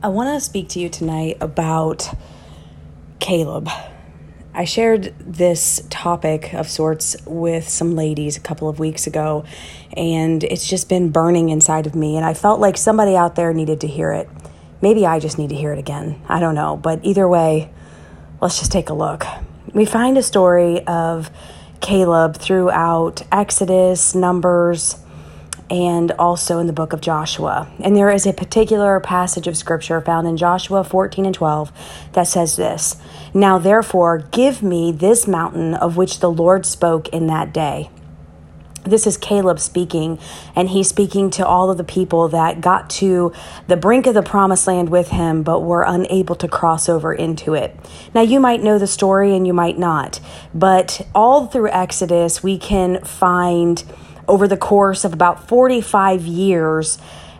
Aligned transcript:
I 0.00 0.06
want 0.06 0.32
to 0.32 0.40
speak 0.40 0.68
to 0.70 0.78
you 0.78 0.88
tonight 0.88 1.38
about 1.40 2.08
Caleb. 3.18 3.68
I 4.54 4.64
shared 4.64 5.12
this 5.18 5.82
topic 5.90 6.54
of 6.54 6.68
sorts 6.68 7.16
with 7.26 7.68
some 7.68 7.96
ladies 7.96 8.36
a 8.36 8.40
couple 8.40 8.68
of 8.68 8.78
weeks 8.78 9.08
ago, 9.08 9.44
and 9.96 10.44
it's 10.44 10.68
just 10.68 10.88
been 10.88 11.10
burning 11.10 11.48
inside 11.48 11.84
of 11.88 11.96
me. 11.96 12.16
And 12.16 12.24
I 12.24 12.32
felt 12.32 12.60
like 12.60 12.76
somebody 12.76 13.16
out 13.16 13.34
there 13.34 13.52
needed 13.52 13.80
to 13.80 13.88
hear 13.88 14.12
it. 14.12 14.28
Maybe 14.80 15.04
I 15.04 15.18
just 15.18 15.36
need 15.36 15.48
to 15.48 15.56
hear 15.56 15.72
it 15.72 15.80
again. 15.80 16.22
I 16.28 16.38
don't 16.38 16.54
know. 16.54 16.76
But 16.76 17.00
either 17.02 17.26
way, 17.26 17.68
let's 18.40 18.60
just 18.60 18.70
take 18.70 18.90
a 18.90 18.94
look. 18.94 19.26
We 19.74 19.84
find 19.84 20.16
a 20.16 20.22
story 20.22 20.80
of 20.86 21.28
Caleb 21.80 22.36
throughout 22.36 23.22
Exodus, 23.32 24.14
Numbers, 24.14 24.94
and 25.70 26.12
also 26.12 26.58
in 26.58 26.66
the 26.66 26.72
book 26.72 26.92
of 26.92 27.00
Joshua. 27.00 27.70
And 27.80 27.94
there 27.94 28.10
is 28.10 28.26
a 28.26 28.32
particular 28.32 28.98
passage 29.00 29.46
of 29.46 29.56
scripture 29.56 30.00
found 30.00 30.26
in 30.26 30.36
Joshua 30.36 30.84
14 30.84 31.26
and 31.26 31.34
12 31.34 31.72
that 32.12 32.26
says 32.26 32.56
this 32.56 32.96
Now 33.34 33.58
therefore, 33.58 34.18
give 34.18 34.62
me 34.62 34.92
this 34.92 35.26
mountain 35.26 35.74
of 35.74 35.96
which 35.96 36.20
the 36.20 36.30
Lord 36.30 36.64
spoke 36.66 37.08
in 37.08 37.26
that 37.26 37.52
day. 37.52 37.90
This 38.88 39.06
is 39.06 39.18
Caleb 39.18 39.60
speaking, 39.60 40.18
and 40.56 40.70
he's 40.70 40.88
speaking 40.88 41.28
to 41.30 41.46
all 41.46 41.70
of 41.70 41.76
the 41.76 41.84
people 41.84 42.28
that 42.28 42.62
got 42.62 42.88
to 42.90 43.32
the 43.66 43.76
brink 43.76 44.06
of 44.06 44.14
the 44.14 44.22
promised 44.22 44.66
land 44.66 44.88
with 44.88 45.08
him, 45.08 45.42
but 45.42 45.60
were 45.60 45.84
unable 45.86 46.34
to 46.36 46.48
cross 46.48 46.88
over 46.88 47.12
into 47.12 47.52
it. 47.52 47.76
Now, 48.14 48.22
you 48.22 48.40
might 48.40 48.62
know 48.62 48.78
the 48.78 48.86
story 48.86 49.36
and 49.36 49.46
you 49.46 49.52
might 49.52 49.78
not, 49.78 50.20
but 50.54 51.06
all 51.14 51.46
through 51.46 51.68
Exodus, 51.70 52.42
we 52.42 52.56
can 52.56 53.04
find 53.04 53.84
over 54.28 54.46
the 54.46 54.56
course 54.56 55.04
of 55.04 55.12
about 55.12 55.48
45 55.48 56.26
years 56.26 56.98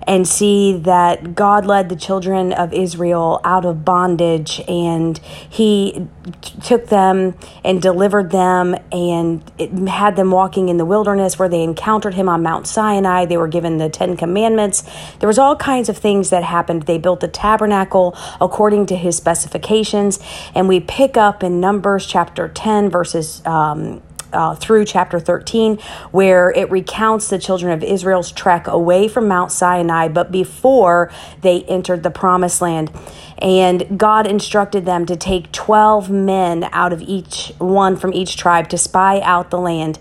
and 0.08 0.26
see 0.26 0.72
that 0.72 1.34
God 1.34 1.66
led 1.66 1.90
the 1.90 1.96
children 1.96 2.54
of 2.54 2.72
Israel 2.72 3.42
out 3.44 3.66
of 3.66 3.84
bondage 3.84 4.58
and 4.66 5.18
he 5.18 6.08
t- 6.40 6.54
took 6.62 6.86
them 6.86 7.34
and 7.62 7.82
delivered 7.82 8.30
them 8.30 8.74
and 8.90 9.42
had 9.86 10.16
them 10.16 10.30
walking 10.30 10.70
in 10.70 10.78
the 10.78 10.86
wilderness 10.86 11.38
where 11.38 11.48
they 11.50 11.62
encountered 11.62 12.14
him 12.14 12.26
on 12.26 12.42
Mount 12.42 12.66
Sinai. 12.66 13.26
They 13.26 13.36
were 13.36 13.48
given 13.48 13.76
the 13.76 13.90
10 13.90 14.16
commandments. 14.16 14.82
There 15.20 15.26
was 15.26 15.38
all 15.38 15.56
kinds 15.56 15.90
of 15.90 15.98
things 15.98 16.30
that 16.30 16.42
happened. 16.42 16.84
They 16.84 16.96
built 16.96 17.20
the 17.20 17.28
tabernacle 17.28 18.16
according 18.40 18.86
to 18.86 18.96
his 18.96 19.14
specifications 19.14 20.18
and 20.54 20.68
we 20.68 20.80
pick 20.80 21.18
up 21.18 21.42
in 21.42 21.60
Numbers 21.60 22.06
chapter 22.06 22.48
10 22.48 22.88
verses 22.88 23.44
um, 23.44 24.00
uh, 24.32 24.54
through 24.54 24.84
chapter 24.84 25.18
13, 25.18 25.78
where 26.10 26.50
it 26.50 26.70
recounts 26.70 27.28
the 27.28 27.38
children 27.38 27.72
of 27.72 27.82
Israel's 27.82 28.32
trek 28.32 28.66
away 28.66 29.08
from 29.08 29.28
Mount 29.28 29.52
Sinai, 29.52 30.08
but 30.08 30.30
before 30.30 31.10
they 31.42 31.62
entered 31.64 32.02
the 32.02 32.10
promised 32.10 32.60
land. 32.60 32.90
And 33.38 33.98
God 33.98 34.26
instructed 34.26 34.84
them 34.84 35.06
to 35.06 35.16
take 35.16 35.52
12 35.52 36.10
men 36.10 36.64
out 36.72 36.92
of 36.92 37.00
each 37.02 37.52
one 37.58 37.96
from 37.96 38.12
each 38.12 38.36
tribe 38.36 38.68
to 38.70 38.78
spy 38.78 39.20
out 39.20 39.50
the 39.50 39.58
land. 39.58 39.98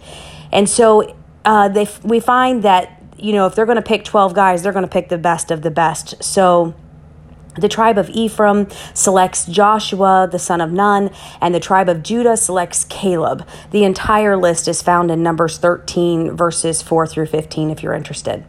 And 0.52 0.68
so 0.68 1.16
uh, 1.46 1.70
they, 1.70 1.88
we 2.04 2.20
find 2.20 2.64
that, 2.64 3.02
you 3.18 3.34
know, 3.34 3.46
if 3.46 3.56
they're 3.56 3.66
going 3.66 3.78
to 3.78 3.82
pick 3.82 4.04
12 4.04 4.34
guys, 4.34 4.64
they're 4.64 4.74
going 4.74 4.86
to 4.86 4.92
pick 4.92 5.10
the 5.10 5.18
best 5.18 5.52
of 5.52 5.62
the 5.62 5.72
best. 5.72 6.24
So, 6.24 6.76
the 7.58 7.70
tribe 7.70 7.98
of 7.98 8.10
Ephraim 8.10 8.68
selects 8.94 9.46
Joshua, 9.46 10.28
the 10.32 10.40
son 10.40 10.62
of 10.62 10.72
Nun, 10.72 11.10
and 11.42 11.54
the 11.54 11.60
tribe 11.60 11.90
of 11.90 12.04
Judah 12.04 12.38
selects 12.38 12.84
Caleb. 12.86 13.48
The 13.72 13.84
entire 13.84 14.38
list 14.38 14.68
is 14.68 14.82
found 14.82 15.12
in 15.12 15.24
Numbers 15.24 15.58
13, 15.58 16.36
verses 16.36 16.82
4 16.82 17.08
through 17.08 17.28
15, 17.28 17.70
if 17.70 17.84
you're 17.84 17.94
interested. 17.94 18.46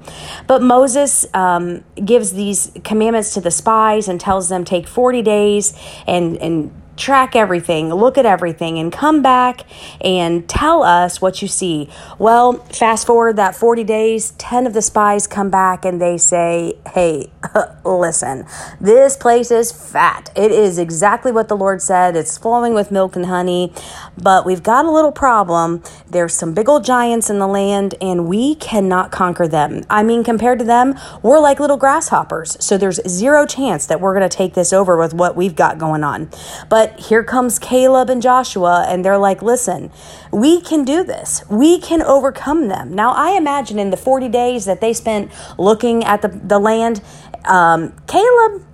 But 0.47 0.63
Moses 0.63 1.27
um, 1.35 1.85
gives 2.05 2.33
these 2.33 2.73
commandments 2.85 3.35
to 3.35 3.41
the 3.41 3.51
spies 3.51 4.09
and 4.09 4.21
tells 4.21 4.49
them 4.49 4.65
take 4.65 4.87
40 4.87 5.23
days 5.23 5.73
and, 6.07 6.37
and 6.39 6.71
track 6.99 7.35
everything, 7.37 7.89
look 7.95 8.19
at 8.19 8.27
everything, 8.27 8.79
and 8.79 8.93
come 8.93 9.23
back 9.23 9.63
and 10.01 10.49
tell 10.49 10.83
us 10.83 11.21
what 11.21 11.41
you 11.41 11.49
see. 11.49 11.89
Well, 12.19 12.55
fast 12.65 13.07
forward 13.07 13.37
that 13.37 13.55
40 13.55 13.85
days, 13.85 14.33
10 14.33 14.67
of 14.67 14.75
the 14.75 14.83
spies 14.83 15.27
come 15.27 15.51
back 15.51 15.85
and 15.85 16.01
they 16.01 16.19
say, 16.19 16.79
Hey, 16.93 17.31
listen, 17.85 18.47
this 18.81 19.17
place 19.17 19.51
is 19.51 19.73
fat. 19.73 20.31
It 20.37 20.51
is 20.51 20.79
exactly 20.79 21.33
what 21.33 21.49
the 21.49 21.57
Lord 21.57 21.81
said. 21.81 22.17
It's 22.17 22.37
flowing 22.37 22.75
with 22.75 22.91
milk 22.91 23.17
and 23.17 23.27
honey, 23.27 23.73
but 24.21 24.45
we've 24.45 24.63
got 24.63 24.85
a 24.85 24.91
little 24.91 25.13
problem. 25.13 25.83
There's 26.11 26.35
some 26.35 26.55
big 26.55 26.69
old 26.69 26.85
giants 26.85 27.31
in 27.31 27.39
the 27.39 27.47
land, 27.47 27.95
and 28.01 28.27
we 28.27 28.55
cannot 28.57 29.13
conquer 29.13 29.47
them. 29.47 29.85
I 29.89 30.03
mean, 30.03 30.25
compared 30.25 30.59
to 30.59 30.65
them, 30.65 30.99
we're 31.23 31.39
like 31.39 31.61
little 31.61 31.77
grasshoppers. 31.77 32.57
So 32.65 32.77
there's 32.77 33.01
zero 33.09 33.47
chance 33.47 33.87
that 33.87 34.01
we're 34.01 34.17
going 34.17 34.29
to 34.29 34.37
take 34.37 34.55
this 34.55 34.73
over 34.73 34.97
with 34.97 35.15
what 35.15 35.37
we've 35.37 35.55
got 35.55 35.79
going 35.79 36.05
on. 36.05 36.31
But 36.69 36.88
but 36.89 37.01
here 37.01 37.25
comes 37.25 37.59
Caleb 37.59 38.11
and 38.11 38.23
Joshua, 38.23 38.87
and 38.89 39.05
they're 39.05 39.19
like, 39.19 39.43
listen, 39.43 39.91
we 40.33 40.61
can 40.61 40.85
do 40.85 41.03
this. 41.05 41.43
We 41.49 41.81
can 41.81 42.03
overcome 42.03 42.69
them. 42.69 42.95
Now, 42.95 43.13
I 43.13 43.37
imagine 43.37 43.79
in 43.79 43.91
the 43.91 43.97
40 43.97 44.29
days 44.29 44.65
that 44.65 44.81
they 44.81 44.93
spent 44.93 45.31
looking 45.59 46.05
at 46.05 46.23
the, 46.23 46.29
the 46.29 46.59
land, 46.59 47.03
um, 47.45 47.95
Caleb 48.07 48.65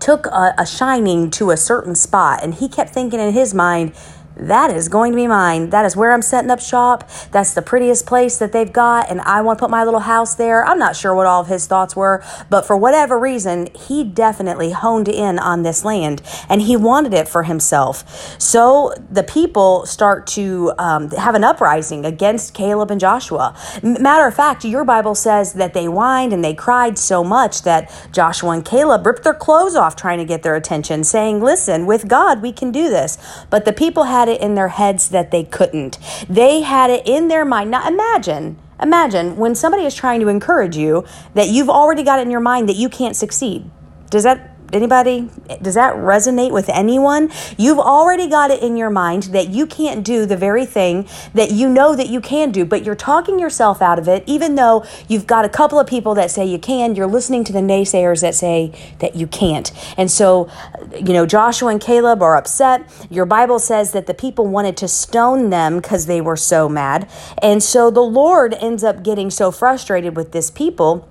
took 0.00 0.26
a, 0.26 0.54
a 0.58 0.66
shining 0.66 1.30
to 1.30 1.50
a 1.50 1.56
certain 1.56 1.94
spot, 1.94 2.42
and 2.42 2.54
he 2.54 2.68
kept 2.68 2.90
thinking 2.90 3.20
in 3.20 3.32
his 3.32 3.54
mind, 3.54 3.94
that 4.36 4.70
is 4.70 4.88
going 4.88 5.12
to 5.12 5.16
be 5.16 5.26
mine. 5.26 5.70
That 5.70 5.84
is 5.84 5.96
where 5.96 6.12
I'm 6.12 6.22
setting 6.22 6.50
up 6.50 6.60
shop. 6.60 7.08
That's 7.30 7.54
the 7.54 7.62
prettiest 7.62 8.06
place 8.06 8.38
that 8.38 8.52
they've 8.52 8.72
got, 8.72 9.10
and 9.10 9.20
I 9.20 9.40
want 9.42 9.58
to 9.58 9.64
put 9.64 9.70
my 9.70 9.84
little 9.84 10.00
house 10.00 10.34
there. 10.34 10.64
I'm 10.64 10.78
not 10.78 10.96
sure 10.96 11.14
what 11.14 11.26
all 11.26 11.40
of 11.40 11.48
his 11.48 11.66
thoughts 11.66 11.94
were, 11.94 12.24
but 12.50 12.66
for 12.66 12.76
whatever 12.76 13.18
reason, 13.18 13.68
he 13.74 14.04
definitely 14.04 14.72
honed 14.72 15.08
in 15.08 15.38
on 15.38 15.62
this 15.62 15.84
land 15.84 16.22
and 16.48 16.62
he 16.62 16.76
wanted 16.76 17.14
it 17.14 17.28
for 17.28 17.44
himself. 17.44 18.40
So 18.40 18.94
the 19.10 19.22
people 19.22 19.86
start 19.86 20.26
to 20.28 20.72
um, 20.78 21.10
have 21.10 21.34
an 21.34 21.44
uprising 21.44 22.04
against 22.04 22.54
Caleb 22.54 22.90
and 22.90 23.00
Joshua. 23.00 23.56
Matter 23.82 24.26
of 24.26 24.34
fact, 24.34 24.64
your 24.64 24.84
Bible 24.84 25.14
says 25.14 25.54
that 25.54 25.74
they 25.74 25.86
whined 25.86 26.32
and 26.32 26.44
they 26.44 26.54
cried 26.54 26.98
so 26.98 27.22
much 27.22 27.62
that 27.62 27.90
Joshua 28.12 28.50
and 28.50 28.64
Caleb 28.64 29.06
ripped 29.06 29.22
their 29.24 29.34
clothes 29.34 29.74
off 29.74 29.96
trying 29.96 30.18
to 30.18 30.24
get 30.24 30.42
their 30.42 30.56
attention, 30.56 31.04
saying, 31.04 31.40
Listen, 31.40 31.86
with 31.86 32.08
God, 32.08 32.42
we 32.42 32.52
can 32.52 32.70
do 32.72 32.88
this. 32.88 33.18
But 33.50 33.64
the 33.64 33.72
people 33.72 34.04
had 34.04 34.23
had 34.24 34.34
it 34.34 34.40
in 34.40 34.54
their 34.54 34.68
heads 34.68 35.10
that 35.10 35.30
they 35.30 35.44
couldn't. 35.44 35.98
They 36.28 36.62
had 36.62 36.88
it 36.88 37.06
in 37.06 37.28
their 37.28 37.44
mind. 37.44 37.70
Now 37.70 37.86
imagine, 37.86 38.58
imagine 38.80 39.36
when 39.36 39.54
somebody 39.54 39.84
is 39.84 39.94
trying 39.94 40.20
to 40.20 40.28
encourage 40.28 40.78
you 40.78 41.04
that 41.34 41.48
you've 41.48 41.68
already 41.68 42.02
got 42.02 42.18
it 42.18 42.22
in 42.22 42.30
your 42.30 42.40
mind 42.40 42.68
that 42.70 42.76
you 42.76 42.88
can't 42.88 43.14
succeed. 43.14 43.70
Does 44.08 44.22
that 44.22 44.53
Anybody? 44.74 45.30
Does 45.62 45.74
that 45.74 45.94
resonate 45.94 46.50
with 46.50 46.68
anyone? 46.68 47.30
You've 47.56 47.78
already 47.78 48.28
got 48.28 48.50
it 48.50 48.60
in 48.60 48.76
your 48.76 48.90
mind 48.90 49.24
that 49.24 49.48
you 49.48 49.66
can't 49.66 50.04
do 50.04 50.26
the 50.26 50.36
very 50.36 50.66
thing 50.66 51.08
that 51.32 51.52
you 51.52 51.68
know 51.68 51.94
that 51.94 52.08
you 52.08 52.20
can 52.20 52.50
do, 52.50 52.64
but 52.64 52.84
you're 52.84 52.96
talking 52.96 53.38
yourself 53.38 53.80
out 53.80 54.00
of 54.00 54.08
it, 54.08 54.24
even 54.26 54.56
though 54.56 54.84
you've 55.06 55.28
got 55.28 55.44
a 55.44 55.48
couple 55.48 55.78
of 55.78 55.86
people 55.86 56.14
that 56.14 56.30
say 56.30 56.44
you 56.44 56.58
can. 56.58 56.96
You're 56.96 57.06
listening 57.06 57.44
to 57.44 57.52
the 57.52 57.60
naysayers 57.60 58.20
that 58.22 58.34
say 58.34 58.72
that 58.98 59.14
you 59.14 59.28
can't. 59.28 59.70
And 59.96 60.10
so, 60.10 60.50
you 60.92 61.12
know, 61.12 61.24
Joshua 61.24 61.70
and 61.70 61.80
Caleb 61.80 62.20
are 62.20 62.36
upset. 62.36 62.90
Your 63.10 63.26
Bible 63.26 63.60
says 63.60 63.92
that 63.92 64.06
the 64.06 64.14
people 64.14 64.46
wanted 64.46 64.76
to 64.78 64.88
stone 64.88 65.50
them 65.50 65.76
because 65.76 66.06
they 66.06 66.20
were 66.20 66.36
so 66.36 66.68
mad. 66.68 67.08
And 67.38 67.62
so 67.62 67.90
the 67.90 68.00
Lord 68.00 68.54
ends 68.54 68.82
up 68.82 69.04
getting 69.04 69.30
so 69.30 69.52
frustrated 69.52 70.16
with 70.16 70.32
this 70.32 70.50
people 70.50 71.08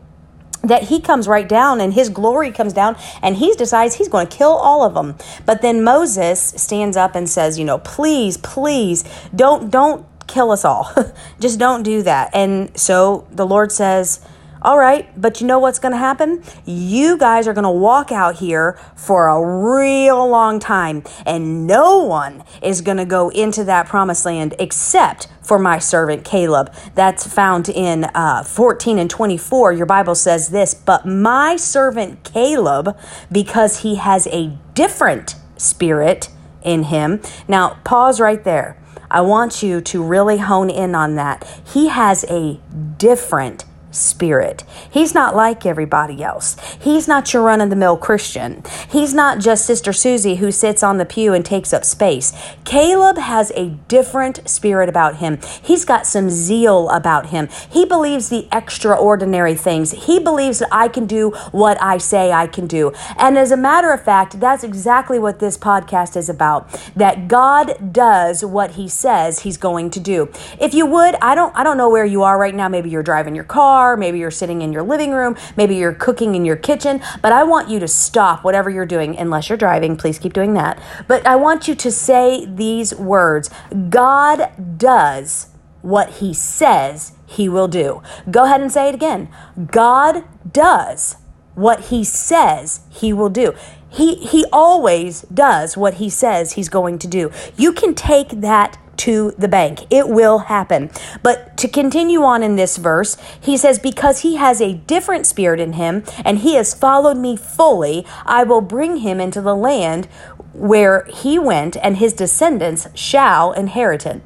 that 0.64 0.84
he 0.84 1.00
comes 1.00 1.28
right 1.28 1.48
down 1.48 1.82
and 1.82 1.94
his 1.94 2.10
glory 2.10 2.52
comes 2.52 2.74
down 2.74 2.96
and 3.22 3.38
he 3.38 3.54
decides 3.54 3.96
he's 3.96 4.08
going 4.08 4.28
to 4.28 4.38
kill 4.38 4.52
all 4.52 4.84
of 4.84 4.94
them 4.94 5.16
but 5.46 5.62
then 5.62 5.84
moses 5.84 6.40
stands 6.56 6.96
up 6.96 7.16
and 7.16 7.30
says 7.30 7.60
you 7.60 7.66
know 7.66 7.78
please 7.80 8.38
please 8.38 9.04
don't 9.36 9.70
don't 9.70 10.06
kill 10.28 10.52
us 10.52 10.66
all. 10.66 10.92
Just 11.40 11.60
don't 11.60 11.84
do 11.84 12.02
that. 12.04 12.32
And 12.34 12.78
so 12.80 13.28
the 13.32 13.46
lord 13.46 13.72
says 13.72 14.20
all 14.64 14.78
right, 14.78 15.10
but 15.20 15.42
you 15.42 15.48
know 15.48 15.60
what's 15.60 15.78
going 15.78 15.92
to 15.92 15.98
happen? 15.98 16.42
You 16.66 17.18
guys 17.18 17.50
are 17.50 17.54
going 17.54 17.66
to 17.66 17.70
walk 17.70 18.14
out 18.14 18.38
here 18.38 18.80
for 18.96 19.28
a 19.28 19.78
real 19.78 20.26
long 20.26 20.60
time, 20.62 21.04
and 21.26 21.68
no 21.68 22.02
one 22.04 22.46
is 22.62 22.80
going 22.80 22.96
to 22.96 23.06
go 23.06 23.28
into 23.28 23.66
that 23.66 23.88
promised 23.88 24.26
land 24.26 24.56
except 24.60 25.28
for 25.42 25.60
my 25.60 25.80
servant 25.80 26.24
Caleb. 26.24 26.74
That's 26.96 27.28
found 27.28 27.68
in 27.68 28.06
uh, 28.16 28.44
14 28.44 29.00
and 29.00 29.10
24. 29.10 29.74
Your 29.74 29.86
Bible 29.86 30.16
says 30.16 30.48
this, 30.50 30.74
but 30.74 31.06
my 31.06 31.58
servant 31.58 32.24
Caleb, 32.24 32.98
because 33.30 33.82
he 33.82 33.96
has 33.96 34.28
a 34.28 34.58
different 34.76 35.36
spirit 35.58 36.30
in 36.62 36.84
him. 36.84 37.22
Now, 37.50 37.80
pause 37.84 38.22
right 38.22 38.42
there. 38.44 38.78
I 39.12 39.20
want 39.22 39.62
you 39.62 39.82
to 39.82 40.02
really 40.02 40.38
hone 40.38 40.70
in 40.70 40.96
on 40.96 41.16
that. 41.16 41.46
He 41.66 41.90
has 41.90 42.24
a 42.30 42.60
different 42.98 43.66
spirit. 43.94 44.64
He's 44.92 45.14
not 45.14 45.36
like 45.36 45.66
everybody 45.66 46.24
else. 46.24 46.58
He's 46.80 47.08
not 47.08 47.34
your 47.34 47.44
run 47.44 47.62
of 47.62 47.70
the 47.70 47.76
mill 47.76 47.98
Christian. 47.98 48.64
He's 48.90 49.14
not 49.14 49.40
just 49.40 49.66
Sister 49.66 49.94
Susie 49.94 50.36
who 50.36 50.52
sits 50.52 50.84
on 50.84 50.98
the 50.98 51.06
pew 51.06 51.34
and 51.34 51.46
takes 51.46 51.74
up 51.74 51.86
space. 51.86 52.34
Caleb 52.66 53.18
has 53.18 53.52
a 53.52 53.70
different 53.88 54.48
spirit 54.50 54.90
about 54.90 55.18
him. 55.18 55.40
He's 55.62 55.86
got 55.86 56.06
some 56.06 56.30
zeal 56.30 56.90
about 56.90 57.28
him. 57.28 57.50
He 57.70 57.86
believes 57.86 58.30
the 58.30 58.48
extraordinary 58.52 59.56
things. 59.56 59.92
He 59.92 60.20
believes 60.20 60.60
that 60.60 60.70
I 60.72 60.88
can 60.88 61.06
do 61.06 61.32
what 61.52 61.82
I 61.82 61.98
say 61.98 62.32
I 62.32 62.48
can 62.48 62.68
do. 62.68 62.92
And 63.18 63.38
as 63.38 63.52
a 63.52 63.58
matter 63.58 63.92
of 63.92 64.04
fact, 64.04 64.40
that's 64.40 64.64
exactly 64.64 65.20
what 65.20 65.40
this 65.40 65.58
podcast 65.58 66.16
is 66.18 66.30
about. 66.30 66.70
That 66.96 67.28
God 67.28 67.94
does 67.94 68.44
what 68.44 68.72
he 68.72 68.88
says 68.88 69.40
he's 69.40 69.58
going 69.58 69.90
to 69.92 70.00
do. 70.00 70.32
If 70.60 70.74
you 70.74 70.86
would, 70.86 71.16
I 71.22 71.36
don't 71.36 71.56
I 71.56 71.64
don't 71.64 71.78
know 71.78 71.90
where 71.90 72.06
you 72.06 72.24
are 72.24 72.38
right 72.40 72.56
now. 72.56 72.68
Maybe 72.68 72.90
you're 72.90 73.04
driving 73.04 73.36
your 73.36 73.44
car, 73.44 73.83
maybe 73.98 74.20
you're 74.20 74.32
sitting 74.32 74.62
in 74.62 74.72
your 74.72 74.84
living 74.84 75.12
room, 75.12 75.36
maybe 75.58 75.76
you're 75.76 75.94
cooking 75.94 76.36
in 76.36 76.46
your 76.46 76.56
kitchen, 76.56 77.02
but 77.22 77.32
I 77.32 77.44
want 77.44 77.70
you 77.70 77.80
to 77.80 77.88
stop 77.88 78.44
whatever 78.44 78.70
you're 78.70 78.86
doing 78.86 79.18
unless 79.18 79.50
you're 79.50 79.58
driving. 79.58 79.98
Please 79.98 80.18
keep 80.18 80.34
doing 80.34 80.54
that. 80.54 80.82
But 81.08 81.26
I 81.28 81.36
want 81.36 81.68
you 81.68 81.76
to 81.76 81.92
say 81.92 82.46
these 82.46 82.96
words. 82.96 83.50
God 83.90 84.50
does 84.78 85.48
what 85.82 86.10
he 86.16 86.34
says 86.34 87.14
he 87.26 87.50
will 87.50 87.68
do. 87.68 88.02
Go 88.32 88.46
ahead 88.46 88.62
and 88.62 88.72
say 88.72 88.90
it 88.90 88.96
again. 88.96 89.30
God 89.68 90.24
does 90.52 91.18
what 91.56 91.86
he 91.86 92.04
says 92.04 92.82
he 92.90 93.14
will 93.14 93.30
do. 93.30 93.54
He 93.90 94.16
he 94.16 94.46
always 94.52 95.22
does 95.24 95.78
what 95.78 95.96
he 95.96 96.10
says 96.10 96.54
he's 96.54 96.70
going 96.70 96.98
to 97.00 97.08
do. 97.08 97.32
You 97.56 97.74
can 97.74 97.94
take 97.94 98.30
that 98.42 98.80
to 98.98 99.34
the 99.38 99.48
bank. 99.48 99.86
It 99.90 100.10
will 100.10 100.40
happen. 100.40 100.90
But 101.22 101.58
to 101.58 101.68
continue 101.68 102.24
on 102.24 102.44
in 102.44 102.56
this 102.56 102.78
verse, 102.78 103.18
he 103.40 103.58
says, 103.58 103.80
Because 103.80 104.22
he 104.22 104.36
has 104.36 104.62
a 104.62 104.76
different 104.76 105.26
spirit 105.26 105.60
in 105.60 105.74
him, 105.74 106.04
and 106.24 106.40
he 106.40 106.56
has 106.56 106.74
followed 106.74 107.18
me 107.18 107.36
fully, 107.36 108.06
I 108.26 108.44
will 108.44 108.62
bring 108.62 108.98
him 108.98 109.20
into 109.20 109.42
the 109.42 109.56
land 109.56 110.08
where 110.54 111.06
he 111.06 111.40
went, 111.40 111.76
and 111.78 111.98
his 111.98 112.14
descendants 112.14 112.88
shall 112.94 113.52
inherit 113.54 114.06
it. 114.06 114.22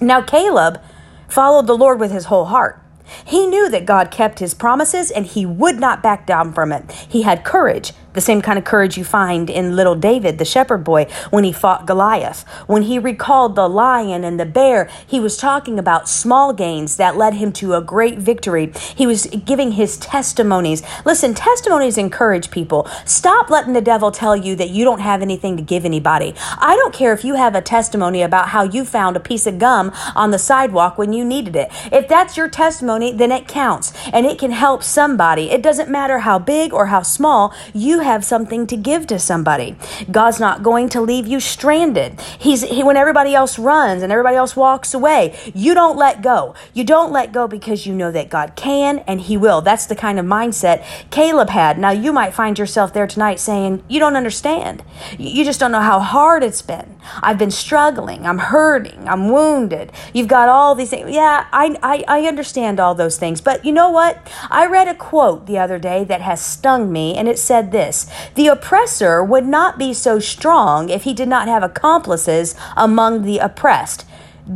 Now, 0.00 0.22
Caleb 0.22 0.80
followed 1.28 1.66
the 1.66 1.76
Lord 1.76 1.98
with 1.98 2.12
his 2.12 2.26
whole 2.26 2.46
heart. 2.46 2.80
He 3.24 3.46
knew 3.46 3.68
that 3.68 3.86
God 3.86 4.10
kept 4.10 4.38
his 4.38 4.54
promises 4.54 5.10
and 5.10 5.26
he 5.26 5.44
would 5.44 5.78
not 5.78 6.02
back 6.02 6.26
down 6.26 6.52
from 6.52 6.72
it. 6.72 6.90
He 6.90 7.22
had 7.22 7.44
courage 7.44 7.92
the 8.14 8.20
same 8.20 8.40
kind 8.40 8.58
of 8.58 8.64
courage 8.64 8.96
you 8.96 9.04
find 9.04 9.50
in 9.50 9.76
little 9.76 9.94
David, 9.94 10.38
the 10.38 10.44
shepherd 10.44 10.84
boy, 10.84 11.06
when 11.30 11.44
he 11.44 11.52
fought 11.52 11.86
Goliath. 11.86 12.42
When 12.66 12.82
he 12.82 12.98
recalled 12.98 13.54
the 13.54 13.68
lion 13.68 14.24
and 14.24 14.40
the 14.40 14.46
bear, 14.46 14.88
he 15.06 15.20
was 15.20 15.36
talking 15.36 15.78
about 15.78 16.08
small 16.08 16.52
gains 16.52 16.96
that 16.96 17.16
led 17.16 17.34
him 17.34 17.52
to 17.54 17.74
a 17.74 17.82
great 17.82 18.18
victory. 18.18 18.72
He 18.94 19.06
was 19.06 19.26
giving 19.26 19.72
his 19.72 19.96
testimonies. 19.98 20.82
Listen, 21.04 21.34
testimonies 21.34 21.98
encourage 21.98 22.50
people. 22.50 22.88
Stop 23.04 23.50
letting 23.50 23.72
the 23.72 23.80
devil 23.80 24.10
tell 24.10 24.36
you 24.36 24.56
that 24.56 24.70
you 24.70 24.84
don't 24.84 25.00
have 25.00 25.20
anything 25.20 25.56
to 25.56 25.62
give 25.62 25.84
anybody. 25.84 26.34
I 26.58 26.76
don't 26.76 26.94
care 26.94 27.12
if 27.12 27.24
you 27.24 27.34
have 27.34 27.54
a 27.54 27.60
testimony 27.60 28.22
about 28.22 28.48
how 28.48 28.62
you 28.62 28.84
found 28.84 29.16
a 29.16 29.20
piece 29.20 29.46
of 29.46 29.58
gum 29.58 29.92
on 30.14 30.30
the 30.30 30.38
sidewalk 30.38 30.96
when 30.96 31.12
you 31.12 31.24
needed 31.24 31.56
it. 31.56 31.68
If 31.92 32.08
that's 32.08 32.36
your 32.36 32.48
testimony, 32.48 33.12
then 33.12 33.32
it 33.32 33.48
counts 33.48 33.92
and 34.12 34.24
it 34.26 34.38
can 34.38 34.52
help 34.52 34.82
somebody. 34.82 35.50
It 35.50 35.62
doesn't 35.62 35.90
matter 35.90 36.20
how 36.20 36.38
big 36.38 36.72
or 36.72 36.86
how 36.86 37.02
small, 37.02 37.52
you 37.72 38.00
have 38.04 38.24
something 38.24 38.66
to 38.68 38.76
give 38.76 39.06
to 39.08 39.18
somebody. 39.18 39.76
God's 40.10 40.38
not 40.38 40.62
going 40.62 40.88
to 40.90 41.00
leave 41.00 41.26
you 41.26 41.40
stranded. 41.40 42.20
He's 42.38 42.62
he, 42.62 42.82
when 42.82 42.96
everybody 42.96 43.34
else 43.34 43.58
runs 43.58 44.02
and 44.02 44.12
everybody 44.12 44.36
else 44.36 44.54
walks 44.54 44.94
away, 44.94 45.36
you 45.54 45.74
don't 45.74 45.96
let 45.96 46.22
go. 46.22 46.54
You 46.72 46.84
don't 46.84 47.12
let 47.12 47.32
go 47.32 47.48
because 47.48 47.86
you 47.86 47.94
know 47.94 48.12
that 48.12 48.30
God 48.30 48.54
can 48.54 49.00
and 49.00 49.20
he 49.20 49.36
will. 49.36 49.60
That's 49.60 49.86
the 49.86 49.96
kind 49.96 50.18
of 50.18 50.26
mindset 50.26 50.84
Caleb 51.10 51.50
had. 51.50 51.78
Now 51.78 51.90
you 51.90 52.12
might 52.12 52.34
find 52.34 52.58
yourself 52.58 52.92
there 52.92 53.06
tonight 53.06 53.40
saying, 53.40 53.82
"You 53.88 53.98
don't 53.98 54.16
understand. 54.16 54.82
You 55.18 55.44
just 55.44 55.60
don't 55.60 55.72
know 55.72 55.80
how 55.80 56.00
hard 56.00 56.42
it's 56.44 56.62
been. 56.62 56.96
I've 57.22 57.38
been 57.38 57.50
struggling. 57.50 58.26
I'm 58.26 58.38
hurting. 58.38 59.08
I'm 59.08 59.28
wounded. 59.28 59.92
You've 60.12 60.28
got 60.28 60.48
all 60.48 60.74
these 60.74 60.90
things." 60.90 61.10
Yeah, 61.10 61.46
I 61.52 61.76
I, 61.82 62.04
I 62.06 62.28
understand 62.28 62.78
all 62.78 62.94
those 62.94 63.18
things. 63.18 63.40
But 63.40 63.64
you 63.64 63.72
know 63.72 63.90
what? 63.90 64.14
I 64.50 64.66
read 64.66 64.88
a 64.88 64.94
quote 64.94 65.46
the 65.46 65.58
other 65.58 65.78
day 65.78 66.04
that 66.04 66.20
has 66.20 66.40
stung 66.44 66.92
me 66.92 67.16
and 67.16 67.28
it 67.28 67.38
said 67.38 67.72
this 67.72 67.93
this 67.94 68.06
the 68.34 68.48
oppressor 68.48 69.22
would 69.22 69.46
not 69.46 69.78
be 69.78 69.94
so 69.94 70.18
strong 70.18 70.88
if 70.88 71.04
he 71.04 71.14
did 71.14 71.28
not 71.28 71.48
have 71.48 71.62
accomplices 71.62 72.54
among 72.76 73.22
the 73.22 73.38
oppressed. 73.38 74.04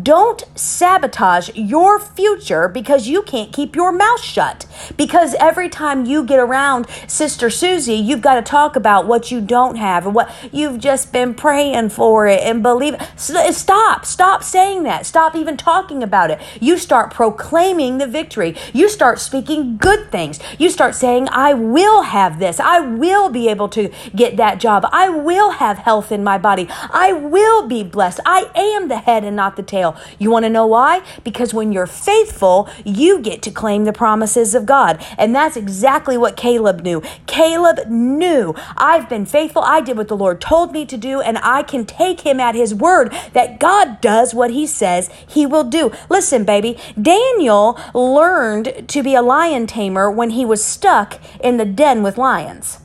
Don't 0.02 0.44
sabotage 0.54 1.48
your 1.54 1.98
future 1.98 2.68
because 2.68 3.08
you 3.08 3.22
can't 3.22 3.54
keep 3.54 3.74
your 3.74 3.90
mouth 3.90 4.20
shut. 4.20 4.66
Because 4.98 5.34
every 5.40 5.70
time 5.70 6.04
you 6.04 6.24
get 6.24 6.38
around 6.38 6.86
Sister 7.06 7.48
Susie, 7.48 7.94
you've 7.94 8.20
got 8.20 8.34
to 8.34 8.42
talk 8.42 8.76
about 8.76 9.06
what 9.06 9.30
you 9.30 9.40
don't 9.40 9.76
have 9.76 10.04
and 10.04 10.14
what 10.14 10.30
you've 10.52 10.78
just 10.78 11.10
been 11.10 11.32
praying 11.32 11.88
for 11.88 12.26
it 12.26 12.42
and 12.42 12.62
believe 12.62 12.96
it. 13.00 13.54
Stop. 13.54 14.04
Stop 14.04 14.42
saying 14.42 14.82
that. 14.82 15.06
Stop 15.06 15.34
even 15.34 15.56
talking 15.56 16.02
about 16.02 16.30
it. 16.30 16.38
You 16.60 16.76
start 16.76 17.14
proclaiming 17.14 17.96
the 17.96 18.06
victory. 18.06 18.54
You 18.74 18.90
start 18.90 19.18
speaking 19.18 19.78
good 19.78 20.10
things. 20.10 20.38
You 20.58 20.68
start 20.68 20.96
saying, 20.96 21.30
I 21.30 21.54
will 21.54 22.02
have 22.02 22.38
this. 22.38 22.60
I 22.60 22.80
will 22.80 23.30
be 23.30 23.48
able 23.48 23.70
to 23.70 23.90
get 24.14 24.36
that 24.36 24.60
job. 24.60 24.86
I 24.92 25.08
will 25.08 25.52
have 25.52 25.78
health 25.78 26.12
in 26.12 26.22
my 26.22 26.36
body. 26.36 26.68
I 26.90 27.14
will 27.14 27.66
be 27.66 27.84
blessed. 27.84 28.20
I 28.26 28.50
am 28.54 28.88
the 28.88 28.98
head 28.98 29.24
and 29.24 29.34
not 29.34 29.56
the 29.56 29.62
tail. 29.62 29.77
You 30.18 30.30
want 30.30 30.44
to 30.44 30.50
know 30.50 30.66
why? 30.66 31.02
Because 31.24 31.54
when 31.54 31.72
you're 31.72 31.86
faithful, 31.86 32.68
you 32.84 33.20
get 33.20 33.42
to 33.42 33.50
claim 33.50 33.84
the 33.84 33.92
promises 33.92 34.54
of 34.54 34.66
God. 34.66 35.04
And 35.16 35.34
that's 35.34 35.56
exactly 35.56 36.16
what 36.16 36.36
Caleb 36.36 36.82
knew. 36.82 37.02
Caleb 37.26 37.88
knew 37.88 38.54
I've 38.76 39.08
been 39.08 39.26
faithful. 39.26 39.62
I 39.62 39.80
did 39.80 39.96
what 39.96 40.08
the 40.08 40.16
Lord 40.16 40.40
told 40.40 40.72
me 40.72 40.84
to 40.86 40.96
do, 40.96 41.20
and 41.20 41.38
I 41.38 41.62
can 41.62 41.86
take 41.86 42.20
him 42.20 42.40
at 42.40 42.54
his 42.54 42.74
word 42.74 43.12
that 43.32 43.60
God 43.60 44.00
does 44.00 44.34
what 44.34 44.50
he 44.50 44.66
says 44.66 45.10
he 45.26 45.46
will 45.46 45.64
do. 45.64 45.92
Listen, 46.08 46.44
baby, 46.44 46.78
Daniel 47.00 47.78
learned 47.94 48.88
to 48.88 49.02
be 49.02 49.14
a 49.14 49.22
lion 49.22 49.66
tamer 49.66 50.10
when 50.10 50.30
he 50.30 50.44
was 50.44 50.64
stuck 50.64 51.20
in 51.42 51.56
the 51.56 51.64
den 51.64 52.02
with 52.02 52.18
lions. 52.18 52.78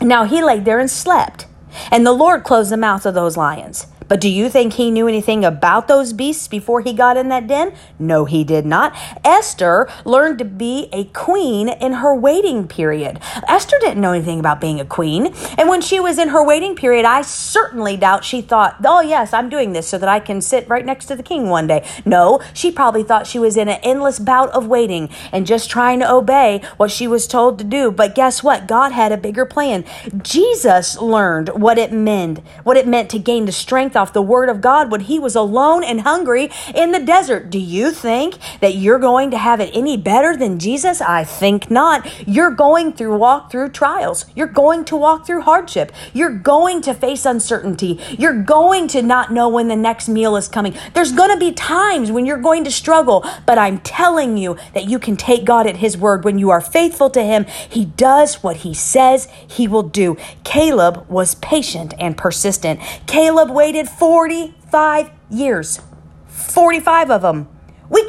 Now 0.00 0.24
he 0.24 0.42
lay 0.42 0.60
there 0.60 0.80
and 0.80 0.90
slept. 0.90 1.46
And 1.90 2.06
the 2.06 2.12
Lord 2.12 2.44
closed 2.44 2.70
the 2.70 2.76
mouth 2.76 3.06
of 3.06 3.14
those 3.14 3.36
lions. 3.36 3.86
But 4.08 4.20
do 4.20 4.28
you 4.28 4.48
think 4.48 4.74
he 4.74 4.90
knew 4.90 5.08
anything 5.08 5.44
about 5.44 5.88
those 5.88 6.12
beasts 6.12 6.48
before 6.48 6.80
he 6.80 6.92
got 6.92 7.16
in 7.16 7.28
that 7.28 7.46
den? 7.46 7.72
No, 7.98 8.24
he 8.24 8.44
did 8.44 8.66
not. 8.66 8.94
Esther 9.24 9.88
learned 10.04 10.38
to 10.38 10.44
be 10.44 10.88
a 10.92 11.04
queen 11.04 11.68
in 11.68 11.94
her 11.94 12.14
waiting 12.14 12.68
period. 12.68 13.20
Esther 13.48 13.76
didn't 13.80 14.00
know 14.00 14.12
anything 14.12 14.40
about 14.40 14.60
being 14.60 14.80
a 14.80 14.84
queen. 14.84 15.34
And 15.58 15.68
when 15.68 15.80
she 15.80 16.00
was 16.00 16.18
in 16.18 16.28
her 16.28 16.44
waiting 16.44 16.74
period, 16.74 17.04
I 17.04 17.22
certainly 17.22 17.96
doubt 17.96 18.24
she 18.24 18.40
thought, 18.40 18.76
oh, 18.84 19.00
yes, 19.00 19.32
I'm 19.32 19.48
doing 19.48 19.72
this 19.72 19.88
so 19.88 19.98
that 19.98 20.08
I 20.08 20.20
can 20.20 20.40
sit 20.40 20.68
right 20.68 20.84
next 20.84 21.06
to 21.06 21.16
the 21.16 21.22
king 21.22 21.48
one 21.48 21.66
day. 21.66 21.86
No, 22.04 22.40
she 22.52 22.70
probably 22.70 23.02
thought 23.02 23.26
she 23.26 23.38
was 23.38 23.56
in 23.56 23.68
an 23.68 23.80
endless 23.82 24.18
bout 24.18 24.50
of 24.50 24.66
waiting 24.66 25.08
and 25.32 25.46
just 25.46 25.70
trying 25.70 26.00
to 26.00 26.10
obey 26.10 26.62
what 26.76 26.90
she 26.90 27.06
was 27.06 27.26
told 27.26 27.58
to 27.58 27.64
do. 27.64 27.90
But 27.90 28.14
guess 28.14 28.42
what? 28.42 28.66
God 28.66 28.92
had 28.92 29.12
a 29.12 29.16
bigger 29.16 29.46
plan. 29.46 29.84
Jesus 30.22 30.98
learned 30.98 31.50
what 31.50 31.78
it 31.78 31.92
meant, 31.92 32.40
what 32.64 32.76
it 32.76 32.86
meant 32.86 33.10
to 33.10 33.18
gain 33.18 33.44
the 33.44 33.52
strength 33.52 33.91
off 33.96 34.12
the 34.12 34.22
word 34.22 34.48
of 34.48 34.60
God 34.60 34.90
when 34.90 35.02
he 35.02 35.18
was 35.18 35.34
alone 35.34 35.84
and 35.84 36.02
hungry 36.02 36.50
in 36.74 36.92
the 36.92 37.00
desert. 37.00 37.50
Do 37.50 37.58
you 37.58 37.90
think 37.90 38.36
that 38.60 38.74
you're 38.74 38.98
going 38.98 39.30
to 39.30 39.38
have 39.38 39.60
it 39.60 39.70
any 39.74 39.96
better 39.96 40.36
than 40.36 40.58
Jesus? 40.58 41.00
I 41.00 41.24
think 41.24 41.70
not. 41.70 42.28
You're 42.28 42.50
going 42.50 42.92
through 42.92 43.16
walk 43.16 43.50
through 43.50 43.70
trials. 43.70 44.26
You're 44.34 44.46
going 44.46 44.84
to 44.86 44.96
walk 44.96 45.26
through 45.26 45.42
hardship. 45.42 45.92
You're 46.12 46.36
going 46.36 46.80
to 46.82 46.94
face 46.94 47.24
uncertainty. 47.24 48.00
You're 48.18 48.42
going 48.42 48.88
to 48.88 49.02
not 49.02 49.32
know 49.32 49.48
when 49.48 49.68
the 49.68 49.76
next 49.76 50.08
meal 50.08 50.36
is 50.36 50.48
coming. 50.48 50.74
There's 50.94 51.12
going 51.12 51.30
to 51.30 51.38
be 51.38 51.52
times 51.52 52.10
when 52.10 52.26
you're 52.26 52.38
going 52.38 52.64
to 52.64 52.70
struggle, 52.70 53.24
but 53.46 53.58
I'm 53.58 53.78
telling 53.78 54.36
you 54.36 54.56
that 54.74 54.88
you 54.88 54.98
can 54.98 55.16
take 55.16 55.44
God 55.44 55.66
at 55.66 55.76
his 55.76 55.96
word 55.96 56.24
when 56.24 56.38
you 56.38 56.50
are 56.50 56.60
faithful 56.60 57.10
to 57.10 57.22
him. 57.22 57.44
He 57.68 57.84
does 57.84 58.42
what 58.42 58.58
he 58.58 58.74
says 58.74 59.28
he 59.46 59.68
will 59.68 59.82
do. 59.82 60.16
Caleb 60.44 61.06
was 61.08 61.34
patient 61.36 61.94
and 61.98 62.16
persistent. 62.16 62.80
Caleb 63.06 63.50
waited 63.50 63.81
45 63.88 65.10
years. 65.30 65.80
45 66.28 67.10
of 67.10 67.22
them. 67.22 67.48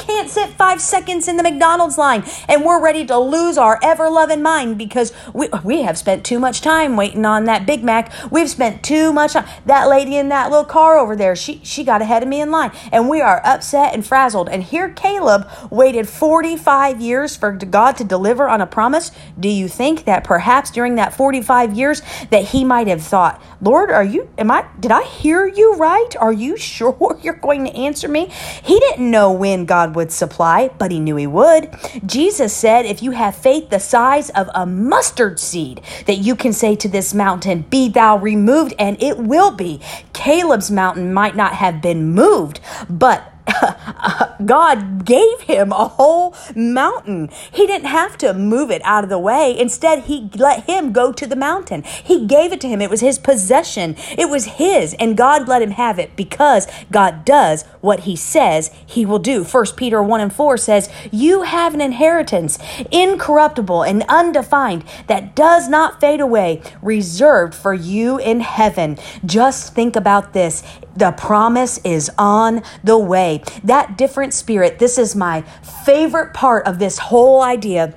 Can't 0.04 0.30
sit 0.30 0.50
five 0.50 0.82
seconds 0.82 1.30
in 1.30 1.38
the 1.38 1.44
McDonald's 1.44 1.98
line 1.98 2.26
and 2.50 2.66
we're 2.66 2.82
ready 2.84 3.06
to 3.06 3.18
lose 3.18 3.58
our 3.58 3.80
ever 3.82 4.10
loving 4.10 4.42
mind 4.42 4.78
because 4.78 5.14
we, 5.34 5.48
we 5.64 5.84
have 5.84 5.98
spent 5.98 6.26
too 6.26 6.40
much 6.40 6.60
time 6.60 6.98
waiting 6.98 7.26
on 7.26 7.46
that 7.46 7.66
Big 7.66 7.86
Mac. 7.86 8.12
We've 8.30 8.50
spent 8.50 8.84
too 8.84 9.14
much 9.14 9.32
time. 9.32 9.48
That 9.66 9.88
lady 9.88 10.18
in 10.18 10.28
that 10.28 10.50
little 10.52 10.66
car 10.66 10.98
over 10.98 11.16
there, 11.16 11.38
she, 11.38 11.62
she 11.64 11.86
got 11.86 12.02
ahead 12.02 12.22
of 12.22 12.28
me 12.28 12.42
in 12.42 12.52
line 12.52 12.74
and 12.92 13.08
we 13.08 13.22
are 13.22 13.42
upset 13.46 13.94
and 13.94 14.06
frazzled. 14.06 14.50
And 14.50 14.62
here 14.62 14.90
Caleb 14.90 15.50
waited 15.72 16.10
45 16.10 17.00
years 17.00 17.38
for 17.38 17.54
God 17.54 17.94
to 17.94 18.04
deliver 18.04 18.50
on 18.50 18.60
a 18.60 18.68
promise. 18.68 19.14
Do 19.40 19.48
you 19.48 19.70
think 19.70 20.04
that 20.04 20.26
perhaps 20.26 20.70
during 20.70 20.96
that 20.96 21.14
45 21.14 21.78
years 21.78 22.02
that 22.30 22.44
he 22.44 22.66
might 22.66 22.88
have 22.88 23.02
thought, 23.02 23.42
Lord, 23.62 23.90
are 23.90 24.04
you, 24.04 24.28
am 24.38 24.52
I, 24.52 24.68
did 24.82 24.92
I 24.92 25.04
hear 25.04 25.48
you 25.48 25.76
right? 25.76 26.14
Are 26.18 26.34
you 26.34 26.58
sure 26.74 27.18
you're 27.22 27.36
going 27.36 27.64
to 27.64 27.72
answer 27.74 28.10
me? 28.10 28.26
He 28.62 28.78
didn't 28.82 29.10
know 29.10 29.32
when 29.32 29.64
God 29.64 29.93
Would 29.94 30.12
supply, 30.12 30.70
but 30.78 30.92
he 30.92 31.00
knew 31.00 31.16
he 31.16 31.28
would. 31.28 31.70
Jesus 32.06 32.54
said, 32.54 32.86
if 32.86 33.02
you 33.02 33.12
have 33.12 33.36
faith 33.36 33.70
the 33.70 33.80
size 33.80 34.30
of 34.32 34.50
a 34.54 34.66
mustard 34.66 35.40
seed, 35.40 35.82
that 36.06 36.18
you 36.18 36.36
can 36.36 36.54
say 36.54 36.76
to 36.76 36.88
this 36.88 37.14
mountain, 37.14 37.62
Be 37.70 37.90
thou 37.90 38.18
removed, 38.18 38.74
and 38.80 39.02
it 39.02 39.18
will 39.18 39.52
be. 39.52 39.80
Caleb's 40.14 40.72
mountain 40.72 41.14
might 41.14 41.36
not 41.36 41.54
have 41.54 41.82
been 41.82 42.12
moved, 42.14 42.60
but 42.90 43.34
God 44.46 45.06
gave 45.06 45.42
him 45.42 45.72
a 45.72 45.88
whole 45.88 46.36
mountain. 46.56 47.30
He 47.52 47.68
didn't 47.68 47.88
have 47.88 48.18
to 48.20 48.34
move 48.34 48.72
it 48.72 48.82
out 48.84 49.04
of 49.04 49.10
the 49.10 49.20
way. 49.20 49.58
Instead, 49.58 50.04
he 50.04 50.30
let 50.36 50.66
him 50.66 50.92
go 50.92 51.12
to 51.12 51.28
the 51.28 51.36
mountain. 51.36 51.84
He 51.84 52.26
gave 52.26 52.52
it 52.52 52.62
to 52.62 52.68
him. 52.68 52.82
It 52.82 52.90
was 52.90 53.02
his 53.02 53.20
possession. 53.20 53.96
It 54.18 54.30
was 54.30 54.46
his, 54.46 54.94
and 54.96 55.18
God 55.18 55.48
let 55.48 55.62
him 55.62 55.72
have 55.72 56.00
it 56.00 56.16
because 56.16 56.68
God 56.92 57.26
does 57.26 57.64
what 57.82 58.02
he 58.02 58.16
says 58.16 58.72
he 58.86 59.06
will 59.06 59.20
do. 59.20 59.44
First 59.44 59.78
Peter 59.78 60.02
1 60.02 60.22
and 60.22 60.34
4 60.34 60.58
says, 60.58 60.90
You 61.12 61.44
have 61.44 61.74
an 61.74 61.82
inheritance, 61.82 62.60
incorruptible 62.92 63.84
and 63.84 64.04
undefined, 64.08 64.84
that 65.08 65.36
does 65.36 65.68
not 65.68 66.00
fade 66.00 66.22
away, 66.22 66.62
reserved 66.82 67.54
for 67.54 67.74
you 67.74 68.18
in 68.18 68.40
heaven. 68.40 68.98
Just 69.26 69.74
think 69.74 69.96
about 69.96 70.34
this. 70.34 70.64
The 70.96 71.12
promise 71.12 71.80
is 71.80 72.12
on 72.18 72.62
the 72.84 72.98
way. 72.98 73.44
That 73.64 73.98
different 73.98 74.33
spirit, 74.34 74.80
this 74.80 74.98
is 74.98 75.16
my 75.16 75.42
favorite 75.86 76.34
part 76.34 76.68
of 76.68 76.80
this 76.80 76.98
whole 76.98 77.42
idea 77.42 77.96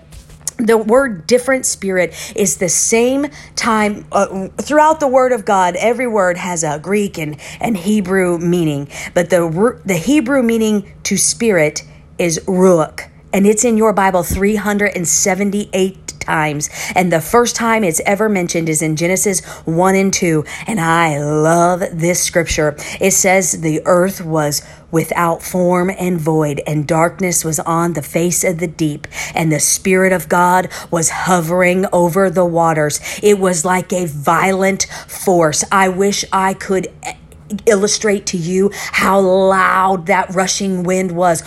the 0.58 0.78
word 0.78 1.26
different 1.26 1.66
spirit 1.66 2.14
is 2.34 2.56
the 2.56 2.68
same 2.68 3.26
time 3.56 4.06
uh, 4.10 4.48
throughout 4.56 5.00
the 5.00 5.08
word 5.08 5.32
of 5.32 5.44
god 5.44 5.76
every 5.76 6.06
word 6.06 6.38
has 6.38 6.64
a 6.64 6.78
greek 6.78 7.18
and, 7.18 7.38
and 7.60 7.76
hebrew 7.76 8.38
meaning 8.38 8.88
but 9.12 9.28
the, 9.28 9.80
the 9.84 9.96
hebrew 9.96 10.42
meaning 10.42 10.90
to 11.02 11.18
spirit 11.18 11.82
is 12.18 12.38
ruach 12.46 13.10
and 13.34 13.46
it's 13.46 13.64
in 13.64 13.76
your 13.76 13.92
bible 13.92 14.22
378 14.22 16.06
times. 16.26 16.68
And 16.94 17.10
the 17.12 17.20
first 17.20 17.56
time 17.56 17.84
it's 17.84 18.00
ever 18.00 18.28
mentioned 18.28 18.68
is 18.68 18.82
in 18.82 18.96
Genesis 18.96 19.44
1 19.64 19.94
and 19.94 20.12
2. 20.12 20.44
And 20.66 20.80
I 20.80 21.18
love 21.18 21.82
this 21.92 22.22
scripture. 22.22 22.76
It 23.00 23.12
says, 23.12 23.60
The 23.60 23.80
earth 23.86 24.20
was 24.20 24.62
without 24.96 25.42
form 25.42 25.90
and 25.90 26.18
void, 26.18 26.58
and 26.66 26.88
darkness 26.88 27.44
was 27.44 27.60
on 27.60 27.92
the 27.92 28.00
face 28.00 28.42
of 28.42 28.60
the 28.60 28.66
deep, 28.66 29.06
and 29.34 29.52
the 29.52 29.60
Spirit 29.60 30.10
of 30.10 30.26
God 30.26 30.70
was 30.90 31.10
hovering 31.10 31.84
over 31.92 32.30
the 32.30 32.46
waters. 32.46 32.98
It 33.22 33.38
was 33.38 33.62
like 33.62 33.92
a 33.92 34.06
violent 34.06 34.84
force. 35.06 35.62
I 35.70 35.90
wish 35.90 36.24
I 36.32 36.54
could 36.54 36.88
eh, 37.02 37.12
illustrate 37.66 38.24
to 38.28 38.38
you 38.38 38.70
how 38.72 39.20
loud 39.20 40.06
that 40.06 40.34
rushing 40.34 40.82
wind 40.82 41.12
was. 41.12 41.42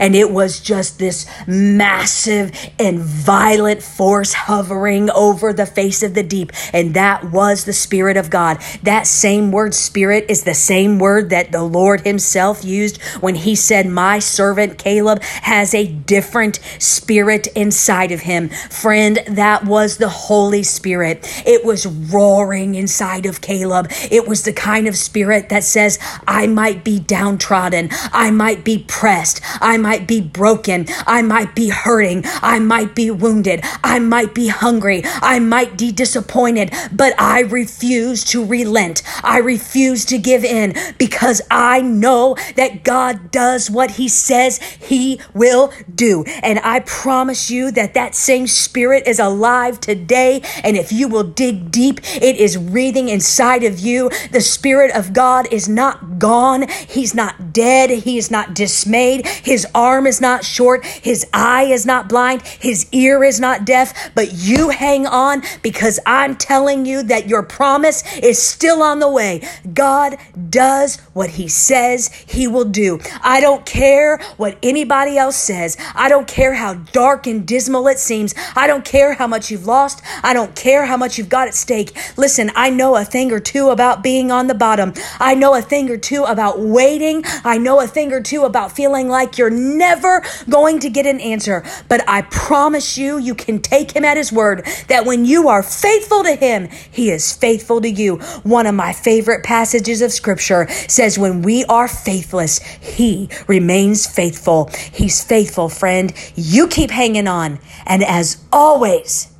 And 0.00 0.16
it 0.16 0.32
was 0.32 0.58
just 0.60 0.98
this 0.98 1.26
massive 1.46 2.52
and 2.78 2.98
violent 2.98 3.82
force 3.82 4.32
hovering 4.32 5.10
over 5.10 5.52
the 5.52 5.66
face 5.66 6.02
of 6.02 6.14
the 6.14 6.24
deep. 6.24 6.50
And 6.72 6.94
that 6.94 7.30
was 7.30 7.64
the 7.64 7.72
Spirit 7.72 8.16
of 8.16 8.30
God. 8.30 8.60
That 8.82 9.06
same 9.06 9.52
word, 9.52 9.74
Spirit, 9.74 10.26
is 10.28 10.42
the 10.42 10.54
same 10.54 10.98
word 10.98 11.30
that 11.30 11.52
the 11.52 11.62
Lord 11.62 12.00
Himself 12.00 12.64
used 12.64 13.00
when 13.20 13.36
He 13.36 13.54
said, 13.54 13.86
My 13.86 14.18
servant 14.18 14.78
Caleb 14.78 15.22
has 15.22 15.74
a 15.74 15.86
different 15.86 16.58
spirit 16.78 17.46
inside 17.48 18.12
of 18.12 18.20
him. 18.20 18.48
Friend, 18.48 19.18
that 19.26 19.64
was 19.64 19.98
the 19.98 20.08
Holy 20.08 20.62
Spirit. 20.62 21.26
It 21.46 21.64
was 21.64 21.86
roaring 21.86 22.74
inside 22.74 23.26
of 23.26 23.40
Caleb. 23.40 23.88
It 24.10 24.26
was 24.26 24.44
the 24.44 24.52
kind 24.52 24.86
of 24.88 24.96
spirit 24.96 25.48
that 25.50 25.64
says, 25.64 25.98
I 26.26 26.46
might 26.46 26.84
be 26.84 26.98
downtrodden. 26.98 27.90
I 28.12 28.30
might 28.30 28.64
be 28.64 28.84
pressed. 28.88 29.40
I 29.60 29.76
might 29.90 30.06
be 30.06 30.20
broken. 30.20 30.86
I 31.04 31.20
might 31.20 31.56
be 31.56 31.68
hurting. 31.68 32.22
I 32.42 32.60
might 32.60 32.94
be 32.94 33.10
wounded. 33.10 33.60
I 33.82 33.98
might 33.98 34.36
be 34.36 34.46
hungry. 34.46 35.02
I 35.04 35.40
might 35.40 35.76
be 35.76 35.90
disappointed, 35.90 36.72
but 36.92 37.12
I 37.20 37.40
refuse 37.40 38.24
to 38.26 38.44
relent. 38.44 39.02
I 39.24 39.38
refuse 39.38 40.04
to 40.04 40.16
give 40.16 40.44
in 40.44 40.76
because 40.96 41.42
I 41.50 41.80
know 41.80 42.36
that 42.54 42.84
God 42.84 43.32
does 43.32 43.68
what 43.68 43.90
he 43.92 44.06
says 44.06 44.58
he 44.58 45.20
will 45.34 45.72
do. 45.92 46.22
And 46.40 46.60
I 46.60 46.78
promise 46.80 47.50
you 47.50 47.72
that 47.72 47.94
that 47.94 48.14
same 48.14 48.46
spirit 48.46 49.08
is 49.08 49.18
alive 49.18 49.80
today. 49.80 50.40
And 50.62 50.76
if 50.76 50.92
you 50.92 51.08
will 51.08 51.24
dig 51.24 51.72
deep, 51.72 51.98
it 52.14 52.36
is 52.36 52.56
breathing 52.56 53.08
inside 53.08 53.64
of 53.64 53.80
you. 53.80 54.08
The 54.30 54.40
spirit 54.40 54.94
of 54.94 55.12
God 55.12 55.52
is 55.52 55.68
not 55.68 56.20
gone. 56.20 56.68
He's 56.68 57.12
not 57.12 57.52
dead. 57.52 57.90
He 57.90 58.18
is 58.18 58.30
not 58.30 58.54
dismayed. 58.54 59.26
His 59.26 59.66
arm 59.80 60.06
is 60.06 60.20
not 60.20 60.44
short. 60.44 60.84
His 60.84 61.26
eye 61.32 61.64
is 61.64 61.86
not 61.86 62.08
blind. 62.08 62.42
His 62.42 62.86
ear 62.92 63.24
is 63.24 63.40
not 63.40 63.64
deaf. 63.64 64.14
But 64.14 64.34
you 64.34 64.68
hang 64.68 65.06
on 65.06 65.42
because 65.62 65.98
I'm 66.04 66.36
telling 66.36 66.84
you 66.84 67.02
that 67.04 67.28
your 67.28 67.42
promise 67.42 68.04
is 68.18 68.40
still 68.40 68.82
on 68.82 68.98
the 68.98 69.10
way. 69.10 69.48
God 69.72 70.18
does 70.50 70.96
what 71.14 71.30
he 71.30 71.48
says 71.48 72.08
he 72.26 72.46
will 72.46 72.66
do. 72.66 73.00
I 73.22 73.40
don't 73.40 73.64
care 73.64 74.18
what 74.36 74.58
anybody 74.62 75.16
else 75.16 75.36
says. 75.36 75.78
I 75.94 76.08
don't 76.08 76.28
care 76.28 76.54
how 76.54 76.74
dark 76.74 77.26
and 77.26 77.46
dismal 77.46 77.88
it 77.88 77.98
seems. 77.98 78.34
I 78.54 78.66
don't 78.66 78.84
care 78.84 79.14
how 79.14 79.26
much 79.26 79.50
you've 79.50 79.66
lost. 79.66 80.02
I 80.22 80.34
don't 80.34 80.54
care 80.54 80.84
how 80.84 80.98
much 80.98 81.16
you've 81.16 81.28
got 81.30 81.48
at 81.48 81.54
stake. 81.54 81.96
Listen, 82.18 82.50
I 82.54 82.68
know 82.68 82.96
a 82.96 83.04
thing 83.04 83.32
or 83.32 83.40
two 83.40 83.70
about 83.70 84.02
being 84.02 84.30
on 84.30 84.46
the 84.46 84.54
bottom. 84.54 84.92
I 85.18 85.34
know 85.34 85.54
a 85.54 85.62
thing 85.62 85.88
or 85.90 85.96
two 85.96 86.24
about 86.24 86.60
waiting. 86.60 87.22
I 87.44 87.56
know 87.56 87.80
a 87.80 87.86
thing 87.86 88.12
or 88.12 88.20
two 88.20 88.44
about 88.44 88.72
feeling 88.72 89.08
like 89.08 89.38
you're 89.38 89.50
never 89.60 90.22
going 90.48 90.80
to 90.80 90.90
get 90.90 91.06
an 91.06 91.20
answer. 91.20 91.64
But 91.88 92.02
I 92.08 92.22
promise 92.22 92.96
you, 92.96 93.18
you 93.18 93.34
can 93.34 93.60
take 93.60 93.92
him 93.92 94.04
at 94.04 94.16
his 94.16 94.32
word 94.32 94.66
that 94.88 95.04
when 95.04 95.24
you 95.24 95.48
are 95.48 95.62
faithful 95.62 96.22
to 96.24 96.34
him, 96.34 96.68
he 96.90 97.10
is 97.10 97.32
faithful 97.32 97.80
to 97.80 97.90
you. 97.90 98.16
One 98.42 98.66
of 98.66 98.74
my 98.74 98.92
favorite 98.92 99.44
passages 99.44 100.02
of 100.02 100.12
scripture 100.12 100.68
says, 100.68 101.18
When 101.18 101.42
we 101.42 101.64
are 101.64 101.88
faithless, 101.88 102.58
he 102.58 103.28
remains 103.46 104.06
faithful. 104.06 104.70
He's 104.92 105.22
faithful, 105.22 105.68
friend. 105.68 106.12
You 106.34 106.68
keep 106.68 106.90
hanging 106.90 107.28
on. 107.28 107.58
And 107.86 108.02
as 108.02 108.44
always, 108.52 109.32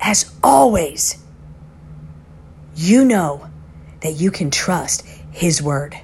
as 0.00 0.32
always, 0.42 1.22
you 2.74 3.04
know 3.04 3.48
that 4.00 4.12
you 4.12 4.30
can 4.30 4.50
trust 4.50 5.06
his 5.30 5.62
word. 5.62 5.96